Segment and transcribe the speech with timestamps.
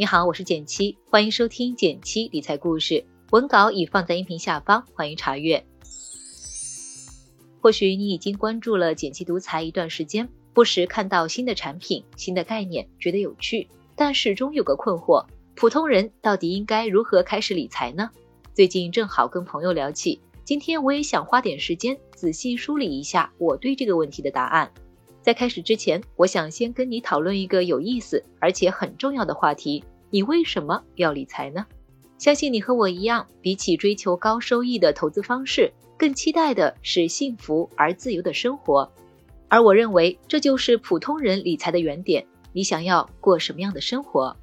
[0.00, 3.04] 你好，我是简七，欢迎收听简七理财故事。
[3.32, 5.62] 文稿已放在音频下方，欢迎查阅。
[7.60, 18.08] 或许你已经关注了简七独裁一段时间，不时看到新的产品、新的概念，觉得有趣，但始终有个困惑：普通人到底应该如何开始理财呢？
[18.54, 24.72] 最近正好跟朋友聊起，今天我也想花点时间仔细梳理一下我对这个问题的答案。
[25.22, 31.64] 在开始之前，我想先跟你讨论一个有意思而且很重要的话题：你为什么要理财呢？
[32.18, 38.90] 相信你和我一样，比起追求高收益的投资方式，更期待的是幸福而自由的生活。
[39.48, 42.26] 而我认为，这就是普通人理财的原点。
[42.52, 44.36] 你想要过什么样的生活？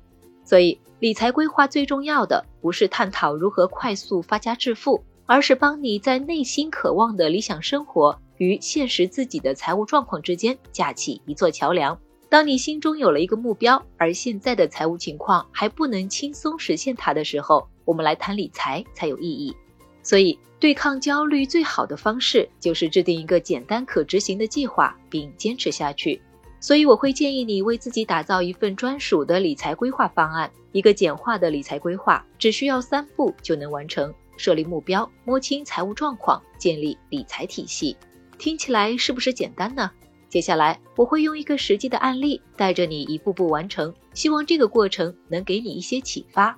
[0.44, 8.18] 所以，理财规划最重要的不是探讨如何快速发家致富，而是帮你在内心渴望的理想生活。
[8.38, 12.00] 与现实自己的财务状况之间架起一座桥梁。
[12.30, 19.56] 当你心中有了一个目标，而现在的财务情况还不能轻松实现它的时候，我们来谈理财才有意义。
[20.04, 26.22] 所以，对抗焦虑最好的方式就是制定一个简单可执行的计划，并坚持下去。
[26.60, 30.52] 所以，我会建议你为自己打造一份专属的理财规划方案。
[30.74, 37.96] 一个简化的理财规划只需要三步就能完成：设立目标，摸清财务状况，建立理财体系。
[38.38, 39.90] 听起来是不是简单呢？
[40.30, 46.58] 接下来我会用一个实际的案例带着你一步步完成，希望这个过程能给你一些启发。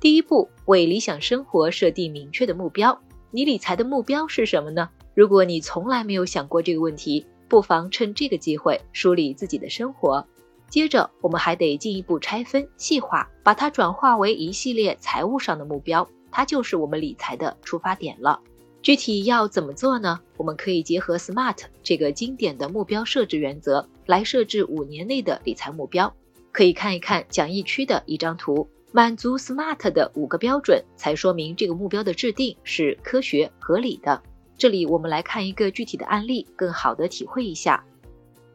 [0.00, 3.00] 第一步，为理想生活设定明确的目标。
[3.30, 4.88] 你理财的目标是什么呢？
[5.14, 10.24] 如果你从来没有想过这个问题，不妨趁这个机会梳理自己的生活。
[10.68, 18.40] 接着，我们还得进一步拆分细化，把它转化为一系列财务上的目标，它就是我们理财的出发点了。
[18.84, 20.20] 具体要怎么做呢？
[20.36, 26.14] 我们可以结合 SMART 这个经典的目标设置原则来设置五年内的理财目标。
[26.52, 34.20] 可以看一看讲义区的一张图，满足 SMART 的五个标准，才说明这个目标的制定是科学合理的。
[34.58, 37.82] 这里我们来看一个具体的案例，更好的体会一下。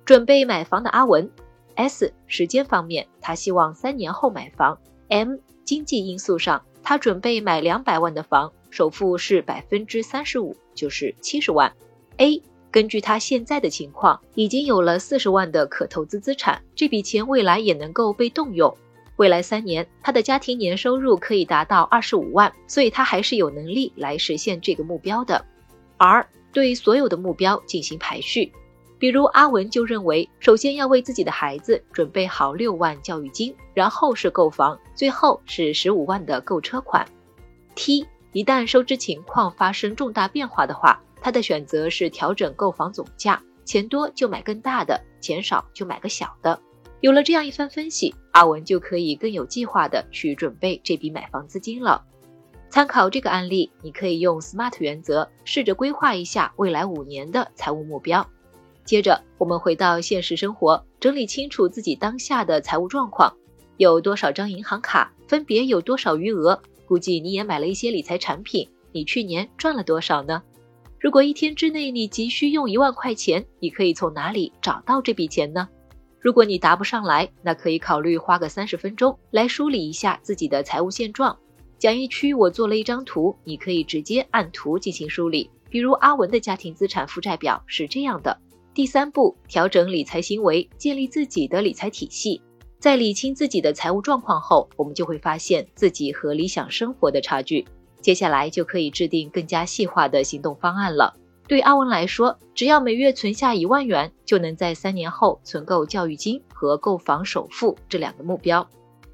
[0.05, 1.27] 准备买房的阿文
[1.73, 4.77] ，S 时间方面，他希望三年后买房。
[5.07, 8.53] M 经济因素上，他准备买两百万的房。
[8.69, 11.71] 首付是百分之三十五，就是七十万。
[12.17, 12.41] A
[12.71, 18.75] 根据他现在的情况，已经有了四十万的可投资资产，这笔钱未来也能够被动用。
[19.15, 25.43] 未来三年，他的家庭年收入可以达到二十五万，所以他还是有能力来实现这个目标的。
[25.97, 28.51] R 对所有的目标进行排序，
[28.97, 37.05] 比如阿文就认为，首先要为自己的孩子准备好六万教育金，然后是购房，最后是十五万的购车款。
[37.75, 46.59] T 一旦收支情况发生重大变化的话，他的选择是调整购房总价，钱多就买更大的，钱少就买个小的。
[47.01, 52.05] 有了这样一番分析，阿文就可以更有计划的去准备这笔买房资金了。
[52.69, 58.27] 参考这个案例，你可以用 SMART 原则试着规划一下未来五年的财务目标。
[58.85, 63.35] 接着，我们回到现实生活，整理清楚自己当下的财务状况，
[63.77, 66.61] 有多少张银行卡，分别有多少余额。
[66.89, 70.41] 估计你也买了一些理财产品，你去年赚了多少呢？
[70.99, 75.69] 如果一天之内你急需用一万块钱，你可以从哪里找到这笔钱呢？
[76.19, 81.37] 如果你答不上来，那可以考虑花个三十分钟来梳理一下自己的财务现状。
[81.77, 85.47] 讲义区我做了一张图，你可以直接按图进行梳理。
[85.69, 88.35] 比如阿文的家庭资产负债表是这样的。
[88.73, 92.41] 第三步，调整理财行为，建立自己的理财体系。
[92.79, 97.67] 在理清自己的财务状况后，我们就会发现自己和理想生活的差距。
[97.99, 101.13] 接下来就可以制定更加细化的行动方案了。
[101.45, 108.65] 对阿文来说，只要每月存下一万元，就能在三年后存够教育金和购房首付这两个目标。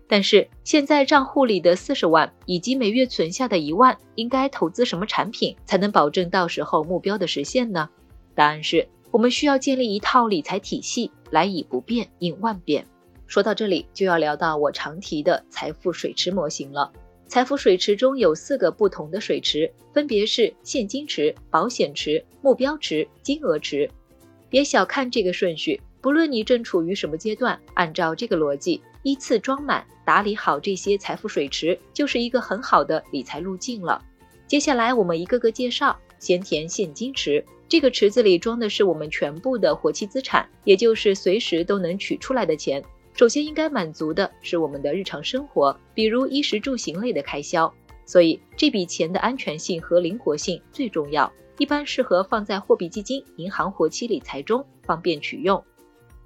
[0.07, 7.89] 但是现在账户里的四十万以及每月存下的一万，应该投资什么产品才能保证到时候目标的实现呢？
[8.35, 12.85] 答案是我们需要建立一套理财体系，来以不变应万变。
[13.27, 16.91] 说到这里，就要聊到我常提的财富水池模型了。
[17.27, 23.89] 财富水池中有四个不同的水池，分别是现金池、保险池、目标池、金额池。
[24.47, 33.99] 别小看这个顺序，不论你正处于什么阶段，按照这个逻辑依次装满、打理好这些财富水池，就是一个很好的理财路径了。
[34.47, 37.43] 接下来我们一个个介绍，先填现金池。
[37.67, 42.81] 这个池子里装的是我们全部的活期资产，也就是随时都能取出来的钱。
[43.15, 47.73] 首先应该满足的是我们的日常生活，比如衣食住行类的开销，
[48.05, 55.63] 所以这笔钱的安全性和灵活性最重要，一般适合放在货币基金、银行活期理财中，方便取用。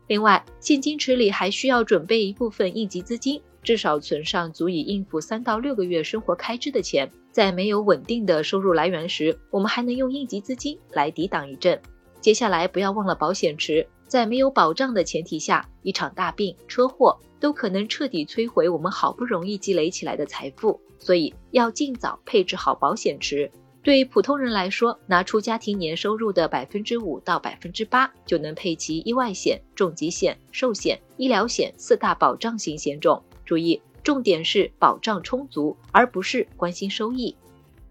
[0.08, 7.12] 另外，现金池里还需要准备一部分应急资金，至少存上足以应付三到六个月生活开支的钱。
[7.32, 11.80] 在没有稳定的收入来源时，我们还能用应急资金来抵挡一阵。
[12.20, 13.86] 接下来，不要忘了保险池。
[14.10, 23.52] 在没有保障的前提下，一场大病、车祸都可能彻底摧毁我们好不容易积累起来的财富，所以要尽早配置好保险池。
[23.84, 33.24] 对普通人来说，拿出家庭年收入的百分之五到百分之八，就能配齐意外险、重疾险、寿险、医疗险四大保障型险种。
[33.46, 37.36] 注意，重点是保障充足，而不是关心收益。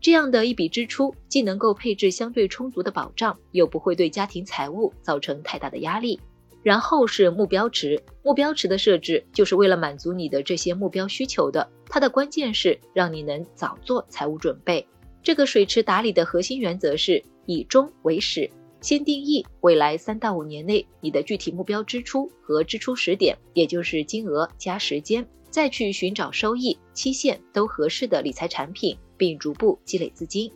[0.01, 6.21] 这样的一笔支出，既能够配置相对充足的保障，又不会对家庭财务造成太大的压力。
[6.63, 11.69] 然后是目标池，目标池的设置就是为了满足你的这些目标需求的。
[11.87, 14.87] 它的关键是让你能早做财务准备。
[15.23, 18.51] 这个水池打理的核心原则是以终为始，
[18.81, 30.51] 先定义未来三到五年内你的具体目标支出和支出时点，也就是金额加时间，再去寻找收益、期限都合适的理财产品，并逐步积累资金。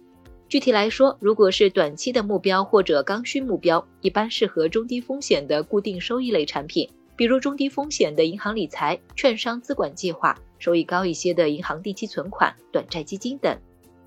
[0.48, 13.58] 具体来说，如果是短期的目标或者刚需目标，一般适合中低风险的固定收益类产品，比如中低风险的银行理财、券商资管计划，收益高一些的银行定期存款、短债基金等。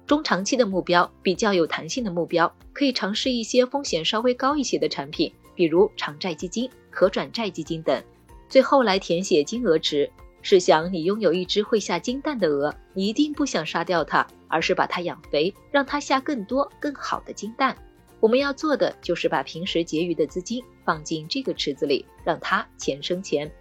[0.05, 8.03] 中长期的目标比较有弹性的目标，可以尝试一些风险稍微高一些的产品，比如长债基金、可转债基金等。
[8.47, 10.07] 最后来填写金额值，
[10.45, 17.75] 试想你拥有一只会下金蛋的鹅，你一定不想杀掉它，而是把它养肥，让它下更多更好的金蛋。
[18.19, 23.51] 我们要做的就是把平时结余的资金放进这个池子里，让它钱生钱。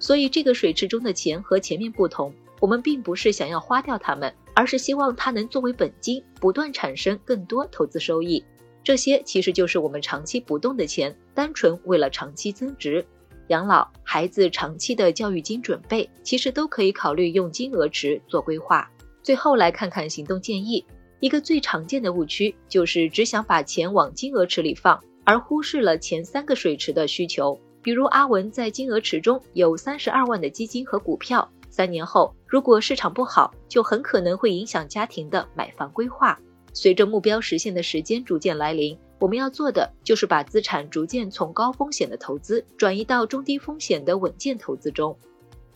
[0.00, 2.34] 所以这个水池中的钱和前面不同。
[2.58, 8.44] 我们并不是想要花掉它们，而是希望它能作为本金，不断产生更多投资收益。
[8.82, 13.06] 这些其实就是我们长期不动的钱，单纯为了长期增值。
[13.52, 18.90] 养老、孩子长期的教育金准备，其实都可以考虑用金额池做规划。
[19.22, 20.82] 最后来看看行动建议，
[21.20, 27.60] 一个最常见的误区就是只想把钱往金额池里放，而忽视了前三个水池的需求。
[27.82, 31.46] 比如阿文在金额池中有三十二万的基金和股票。
[31.68, 36.38] 三年后，如果市场不好，就很可能会影响家庭的买房规划。
[36.72, 45.16] 随着目标实现的时间逐渐来临，我们要做的就是把资产逐渐从高风险的投资转移到中低风险的稳健投资中。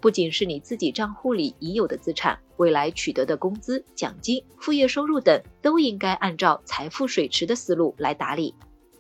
[0.01, 8.53] 不仅是你自己账户里已有的资产，未来取得的工资、奖金、副业收入等，都应该按照财富水池的思路来打理。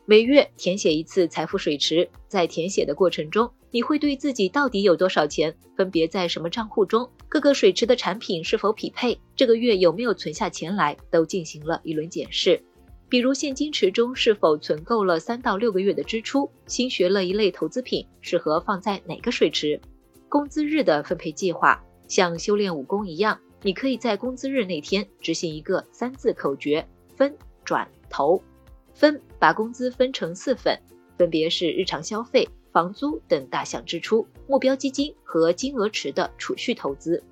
[0.04, 12.62] 每月填写一次财富水池，在填写的过程中，你会对自己到底有多少钱，分别在什么账户中，各个水池的产品是否匹配，这个月有没有存下钱来，都进行了一轮检视。
[13.08, 19.80] 比如现金池中是否存够了三到六个月的支出，新学了一类投资品，适合放在哪个水池？
[20.28, 27.32] 工资日的分配计划，像修炼武功一样，你可以在工资日那天执行一个三字口诀：分、
[27.64, 28.42] 转、投。
[28.92, 30.76] 分把工资分成四份，
[31.16, 37.22] 分别是日常消费、房租等大项支出、目标基金和金额池的储蓄投资。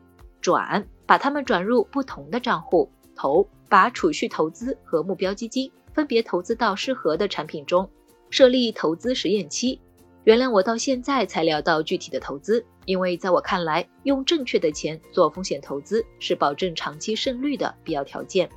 [0.40, 2.88] 转把它们转入不同的账户。
[3.16, 7.90] 投把储蓄投资和目标基金分别投资到适合的产品中。
[8.30, 9.80] 设立投资实验期。
[10.22, 18.48] 原谅我到现在才聊到具体的投资，因为在我看来，用正确的钱做风险投资是保证长期胜率的必要条件。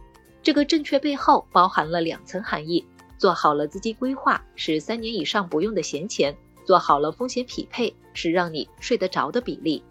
[0.43, 2.85] 这个正确背后包含了两层含义。
[3.17, 9.83] 做好了资金规划是三年以上不用的闲钱，做好了风险匹配是让你睡得着的比例。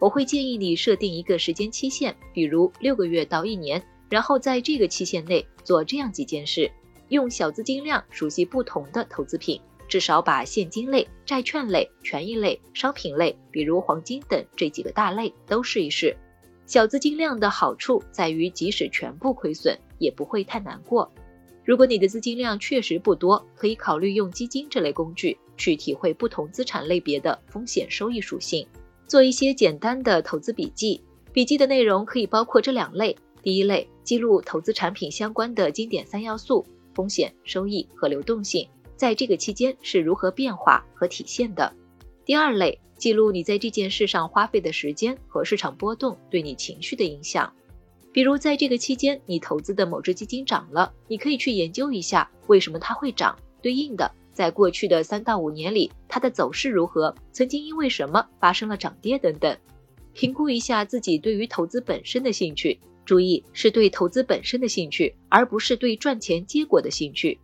[0.00, 3.80] 我会建议你设定一个时间期限，比如六个月到一年，
[4.12, 6.70] 然后在这个期限内做这样几件事：
[7.08, 16.14] 用小资金量熟悉不同的投资品，至少把现金类、债券类、权益类、商品类，比如黄金等这几个大类都试一试。
[16.66, 21.10] 小资金量的好处在于，即使全部亏损，也不会太难过。
[21.64, 28.66] 如果你的资金量确实不多，可以考虑用基金这类工具去体会不同资产类别的风险收益属性，
[29.06, 31.02] 做一些简单的投资笔记。
[31.32, 41.72] 笔记的内容可以包括这两类：第一类，记录投资产品相关的经典三要素：风险、收益和流动性，在这个期间是如何变化和体现的；
[42.24, 47.52] 第二类，记录你在这件事上花费的时间和市场波动对你情绪的影响。
[48.12, 59.56] 比如在这个期间，你投资的某只基金涨了，你可以去研究一下为什么它会涨，对应的，在过去的三到五年里，它的走势如何，曾经因为什么发生了涨跌等等，
[60.12, 67.38] 评估一下自己对于投资本身的兴趣，注意是对投资本身的兴趣，而不是对赚钱结果的兴趣。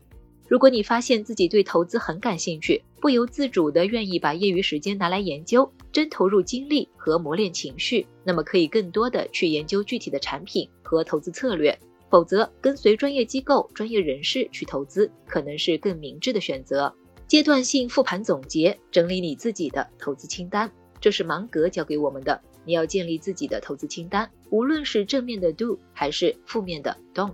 [0.47, 11.79] 如果你发现自己对投资很感兴趣，不由自主的愿意把业余时间拿来研究，真投入精力和磨练情绪，那么可以更多的去研究具体的产品和投资策略。
[12.11, 16.91] 否则，跟随专业机构、专业人士去投资，可能是更明智的选择。
[17.27, 22.41] 阶段性复盘总结，整理你自己的投资清单，这是芒格教给我们的。
[22.65, 27.33] 你要建立自己的投资清单，无论是正面的 do 还是负面的 don't。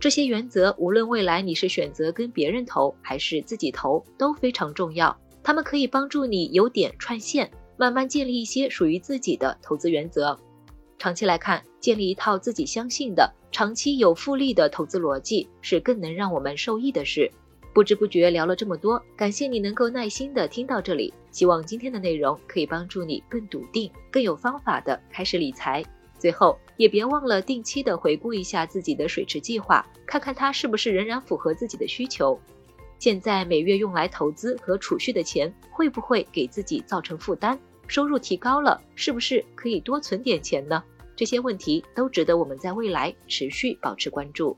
[0.00, 5.16] 这些原则，无论未来你是选择跟别人投还是自己投，都非常重要。
[5.42, 10.38] 他们可以帮助你有点串线，慢慢建立一些属于自己的投资原则。
[10.98, 17.30] 长期来看，建立一套自己相信的、长期有复利的投资逻辑，是更能让我们受益的事。
[17.72, 21.12] 不知不觉聊了这么多，感谢你能够耐心的听到这里。
[21.30, 25.82] 希望今天的内容可以帮助你更笃定、更有方法的开始理财。
[26.18, 32.38] 最后，也别忘了定期的回顾一下自己的水池计划，看看它是不是仍然符合自己的需求。
[32.98, 37.58] 现在每月用来投资和储蓄的钱，会不会给自己造成负担？
[37.88, 40.84] 收入提高了，是不是可以多存点钱呢？
[41.16, 44.56] 这些问题都值得我们在未来持续保持关注。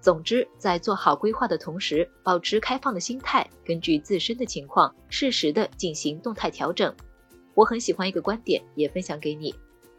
[0.00, 6.94] 总之，在做好规划的同时，保持开放的心态，根据自身的情况，适时的进行动态调整。
[7.54, 9.54] 我很喜欢一个观点，也分享给你。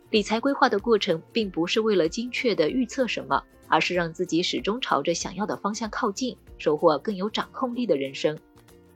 [0.09, 8.37] 理财规划的过程，并不是为了精确的预测什么，而是让自己始终朝着想要的方向靠近，收获更有掌控力的人生。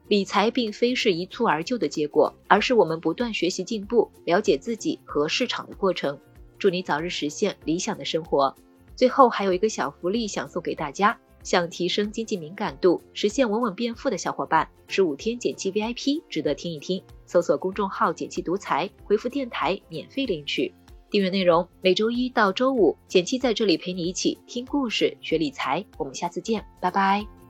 [0.07, 6.17] 理财并非是一蹴而就的结果，而是我们不断学习进步、了解自己和市场的过程。
[6.57, 8.55] 祝你早日实现理想的生活。
[8.95, 11.17] 最后还有一个小福利想送给大家。
[11.43, 17.03] 想提升经济敏感度，实现稳稳变富的小伙伴，十五天减气 VIP 值得听一听。
[17.25, 20.73] 搜索公众号“减气独裁”，回复“电台”免费领取
[21.09, 21.67] 订阅内容。
[21.81, 25.85] 每周一到周五，减七在这里陪你一起听故事、学理财。
[25.97, 27.42] 我们下次见，拜拜。